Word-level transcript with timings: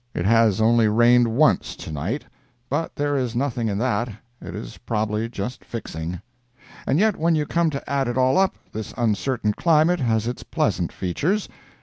It 0.15 0.25
has 0.25 0.59
only 0.59 0.87
rained 0.87 1.27
once 1.27 1.75
to 1.75 1.91
night; 1.91 2.25
but 2.71 2.95
there 2.95 3.15
is 3.15 3.35
nothing 3.35 3.67
in 3.67 3.77
that, 3.77 4.09
it 4.41 4.55
is 4.55 4.79
probably 4.79 5.29
just 5.29 5.63
fixing. 5.63 6.19
And 6.87 6.97
yet 6.97 7.17
when 7.17 7.35
you 7.35 7.45
come 7.45 7.69
to 7.69 7.87
add 7.87 8.07
it 8.07 8.17
all 8.17 8.39
up, 8.39 8.55
this 8.71 8.95
uncertain 8.97 9.53
climate 9.53 9.99
has 9.99 10.25
its 10.25 10.41
pleasant 10.41 10.91
features. 10.91 11.47